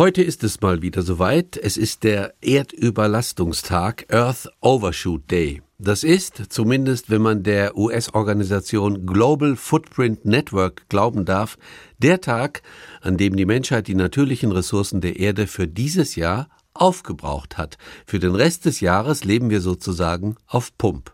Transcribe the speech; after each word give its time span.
Heute 0.00 0.22
ist 0.22 0.42
es 0.44 0.62
mal 0.62 0.80
wieder 0.80 1.02
soweit. 1.02 1.58
Es 1.58 1.76
ist 1.76 2.04
der 2.04 2.32
Erdüberlastungstag, 2.40 4.06
Earth 4.10 4.48
Overshoot 4.62 5.30
Day. 5.30 5.60
Das 5.78 6.04
ist, 6.04 6.42
zumindest 6.48 7.10
wenn 7.10 7.20
man 7.20 7.42
der 7.42 7.76
US-Organisation 7.76 9.04
Global 9.04 9.56
Footprint 9.56 10.24
Network 10.24 10.88
glauben 10.88 11.26
darf, 11.26 11.58
der 11.98 12.22
Tag, 12.22 12.62
an 13.02 13.18
dem 13.18 13.36
die 13.36 13.44
Menschheit 13.44 13.88
die 13.88 13.94
natürlichen 13.94 14.52
Ressourcen 14.52 15.02
der 15.02 15.20
Erde 15.20 15.46
für 15.46 15.68
dieses 15.68 16.16
Jahr 16.16 16.48
aufgebraucht 16.72 17.58
hat. 17.58 17.76
Für 18.06 18.18
den 18.18 18.34
Rest 18.34 18.64
des 18.64 18.80
Jahres 18.80 19.24
leben 19.24 19.50
wir 19.50 19.60
sozusagen 19.60 20.36
auf 20.46 20.74
Pump. 20.78 21.12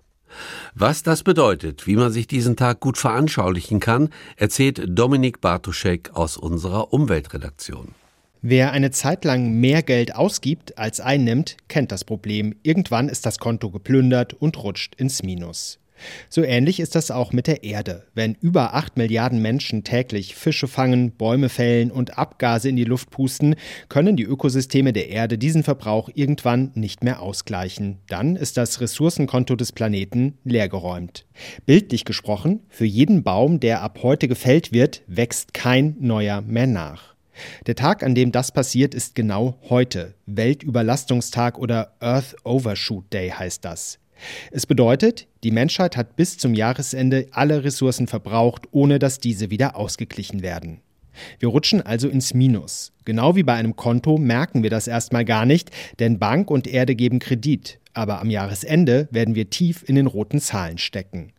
Was 0.77 1.03
das 1.03 1.25
bedeutet, 1.25 1.89
wie 1.89 1.97
man 1.97 2.13
sich 2.13 2.29
diesen 2.29 2.55
Tag 2.55 2.79
gut 2.79 2.99
veranschaulichen 2.99 3.81
kann, 3.81 4.11
erzählt 4.37 4.81
Dominik 4.87 5.41
Bartoschek 5.41 6.11
aus 6.13 6.37
unserer 6.37 6.93
Umweltredaktion. 6.93 7.97
Wer 8.49 8.71
eine 8.71 8.93
Zeit 8.93 9.25
lang 9.25 9.55
mehr 9.55 9.83
Geld 9.83 10.15
ausgibt 10.15 10.79
als 10.79 11.01
einnimmt, 11.01 11.57
kennt 11.67 11.91
das 11.91 12.05
Problem. 12.05 12.55
Irgendwann 12.63 13.09
ist 13.09 13.27
das 13.27 13.41
Konto 13.41 13.73
geplündert 13.73 14.35
und 14.35 14.63
rutscht 14.63 14.95
ins 14.95 15.25
Minus. 15.25 15.81
So 16.31 16.45
ähnlich 16.45 16.79
ist 16.79 16.95
das 16.95 17.11
auch 17.11 17.33
mit 17.33 17.49
der 17.49 17.65
Erde. 17.65 18.05
Wenn 18.15 18.37
über 18.41 18.75
8 18.75 18.99
Milliarden 18.99 19.43
Menschen 19.43 19.83
täglich 19.83 20.37
Fische 20.37 20.69
fangen, 20.69 21.11
Bäume 21.11 21.49
fällen 21.49 21.91
und 21.91 22.19
Abgase 22.19 22.69
in 22.69 22.77
die 22.77 22.85
Luft 22.85 23.11
pusten, 23.11 23.57
können 23.89 24.17
die 24.17 24.23
Ökosysteme 24.23 24.93
der 24.93 25.09
Erde 25.09 25.39
diesen 25.39 25.65
Verbrauch 25.65 26.09
irgendwann 26.15 26.71
nicht 26.77 27.03
mehr 27.03 27.23
ausgleichen. 27.23 27.99
Dann 28.07 28.37
ist 28.37 28.59
das 28.59 28.81
Ressourcenkonto 28.81 29.57
des 29.57 29.73
Planeten 29.73 30.39
leergeräumt. 30.45 31.27
Bildlich 31.65 32.05
gesprochen, 32.05 32.61
für 32.69 32.87
jeden 32.87 33.25
Baum, 33.25 33.59
der 33.59 33.83
ab 33.83 33.99
heute 34.05 34.29
gefällt 34.29 34.73
wird, 34.73 35.03
wächst 35.09 35.53
kein 35.53 35.97
neuer 35.99 36.43
mehr 36.43 36.69
nach. 36.69 37.16
Der 37.67 37.75
Tag, 37.75 38.03
an 38.03 38.15
dem 38.15 38.33
das 38.33 38.53
passiert, 38.53 38.95
ist 38.95 39.15
genau 39.15 39.59
heute. 39.69 40.15
Weltüberlastungstag 40.27 41.59
oder 41.59 41.93
Earth 42.01 42.37
Overshoot 42.45 43.13
Day 43.13 43.31
heißt 43.31 43.65
das. 43.65 43.99
Es 44.51 44.67
bedeutet, 44.67 45.27
die 45.45 45.51
Menschheit 45.51 45.97
hat 45.97 46.17
bis 46.17 46.39
zum 46.39 46.55
Jahresende 46.55 47.27
alle 47.33 47.65
Ressourcen 47.65 48.07
verbraucht, 48.07 48.67
ohne 48.71 48.99
dass 48.99 49.21
diese 49.21 49.51
wieder 49.51 49.77
ausgeglichen 49.77 50.43
werden. 50.43 50.81
Wir 51.39 51.49
rutschen 51.49 51.83
also 51.83 52.09
ins 52.09 52.35
Minus. 52.35 52.93
Genau 53.05 53.37
wie 53.37 53.43
bei 53.43 53.55
einem 53.55 53.77
Konto 53.77 54.19
merken 54.19 54.63
wir 54.63 54.71
das 54.71 54.87
erstmal 54.87 55.25
gar 55.25 55.47
nicht, 55.47 55.71
denn 55.99 56.19
Bank 56.19 56.51
und 56.51 56.67
Erde 56.67 56.95
geben 56.95 57.19
Kredit. 57.19 57.79
Aber 57.95 58.21
am 58.21 58.31
Jahresende 58.31 59.09
werden 59.11 59.35
wir 59.35 59.49
tief 59.49 59.83
in 59.87 59.95
den 59.95 60.07
roten 60.07 60.41
Zahlen 60.41 60.77
stecken. 60.77 61.33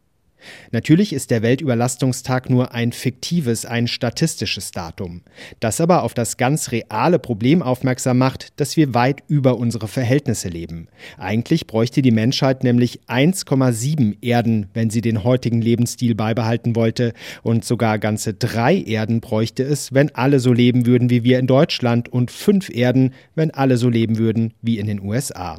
Natürlich 0.71 1.13
ist 1.13 1.31
der 1.31 1.41
Weltüberlastungstag 1.41 2.49
nur 2.49 2.73
ein 2.73 2.91
fiktives, 2.91 3.65
ein 3.65 3.87
statistisches 3.87 4.71
Datum, 4.71 5.21
das 5.59 5.81
aber 5.81 6.03
auf 6.03 6.13
das 6.13 6.37
ganz 6.37 6.71
reale 6.71 7.19
Problem 7.19 7.61
aufmerksam 7.61 8.17
macht, 8.17 8.59
dass 8.59 8.77
wir 8.77 8.93
weit 8.93 9.23
über 9.27 9.57
unsere 9.57 9.87
Verhältnisse 9.87 10.49
leben. 10.49 10.87
Eigentlich 11.17 11.67
bräuchte 11.67 12.01
die 12.01 12.11
Menschheit 12.11 12.63
nämlich 12.63 13.01
1,7 13.07 14.17
Erden, 14.21 14.67
wenn 14.73 14.89
sie 14.89 15.01
den 15.01 15.23
heutigen 15.23 15.61
Lebensstil 15.61 16.15
beibehalten 16.15 16.75
wollte, 16.75 17.13
und 17.43 17.65
sogar 17.65 17.99
ganze 17.99 18.33
drei 18.33 18.77
Erden 18.77 19.21
bräuchte 19.21 19.63
es, 19.63 19.93
wenn 19.93 20.13
alle 20.15 20.39
so 20.39 20.53
leben 20.53 20.85
würden 20.85 21.09
wie 21.09 21.23
wir 21.23 21.39
in 21.39 21.47
Deutschland, 21.47 22.09
und 22.09 22.31
fünf 22.31 22.69
Erden, 22.69 23.13
wenn 23.35 23.51
alle 23.51 23.77
so 23.77 23.89
leben 23.89 24.17
würden 24.17 24.53
wie 24.61 24.77
in 24.77 24.87
den 24.87 25.01
USA. 25.01 25.57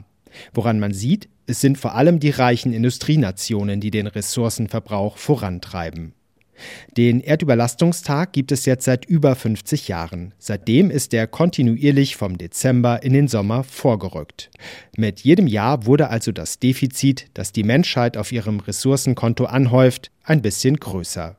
Woran 0.52 0.80
man 0.80 0.92
sieht, 0.92 1.28
es 1.46 1.60
sind 1.60 1.78
vor 1.78 1.94
allem 1.94 2.20
die 2.20 2.30
reichen 2.30 2.72
Industrienationen, 2.72 3.80
die 3.80 3.90
den 3.90 4.06
Ressourcenverbrauch 4.06 5.16
vorantreiben. 5.16 6.12
Den 6.96 7.20
Erdüberlastungstag 7.20 8.32
gibt 8.32 8.52
es 8.52 8.64
jetzt 8.66 8.84
seit 8.84 9.04
über 9.04 9.34
50 9.34 9.88
Jahren. 9.88 10.34
Seitdem 10.38 10.90
ist 10.90 11.14
er 11.14 11.26
kontinuierlich 11.26 12.16
vom 12.16 12.38
Dezember 12.38 13.02
in 13.02 13.12
den 13.12 13.28
Sommer 13.28 13.64
vorgerückt. 13.64 14.50
Mit 14.96 15.20
jedem 15.20 15.46
Jahr 15.46 15.86
wurde 15.86 16.08
also 16.08 16.32
das 16.32 16.58
Defizit, 16.58 17.26
das 17.34 17.52
die 17.52 17.62
Menschheit 17.62 18.16
auf 18.16 18.32
ihrem 18.32 18.60
Ressourcenkonto 18.60 19.44
anhäuft, 19.44 20.10
ein 20.24 20.42
bisschen 20.42 20.76
größer. 20.76 21.36